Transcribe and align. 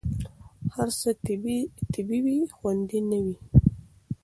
هر 0.75 0.89
څه 0.99 1.09
طبیعي 1.93 2.17
وي، 2.25 2.37
خوندي 2.55 2.99
نه 3.09 3.17
وي. 3.23 3.35